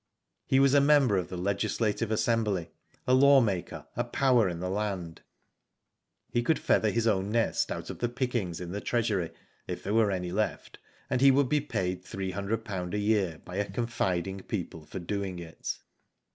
[0.47, 2.71] He was a member of the Legislative Assembly,
[3.05, 5.21] a law maker, a power in the land.
[6.31, 9.29] He could feather his own nest out of the pickings in the Treasury,
[9.67, 13.69] if there were any left, and he would be paid £300 a year by a
[13.69, 15.77] confiding people for doing it.